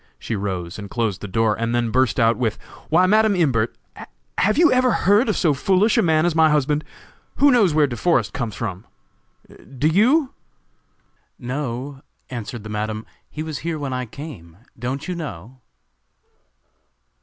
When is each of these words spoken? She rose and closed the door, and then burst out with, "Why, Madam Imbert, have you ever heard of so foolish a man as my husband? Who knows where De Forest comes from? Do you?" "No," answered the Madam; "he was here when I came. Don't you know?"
She 0.17 0.35
rose 0.35 0.79
and 0.79 0.89
closed 0.89 1.21
the 1.21 1.27
door, 1.27 1.53
and 1.55 1.75
then 1.75 1.91
burst 1.91 2.19
out 2.19 2.35
with, 2.35 2.57
"Why, 2.89 3.05
Madam 3.05 3.35
Imbert, 3.35 3.75
have 4.39 4.57
you 4.57 4.71
ever 4.71 4.91
heard 4.91 5.29
of 5.29 5.35
so 5.37 5.53
foolish 5.53 5.95
a 5.95 6.01
man 6.01 6.25
as 6.25 6.33
my 6.33 6.49
husband? 6.49 6.83
Who 7.35 7.51
knows 7.51 7.75
where 7.75 7.85
De 7.85 7.95
Forest 7.95 8.33
comes 8.33 8.55
from? 8.55 8.87
Do 9.77 9.87
you?" 9.87 10.33
"No," 11.37 12.01
answered 12.31 12.63
the 12.63 12.67
Madam; 12.69 13.05
"he 13.29 13.43
was 13.43 13.59
here 13.59 13.77
when 13.77 13.93
I 13.93 14.07
came. 14.07 14.57
Don't 14.79 15.07
you 15.07 15.13
know?" 15.13 15.59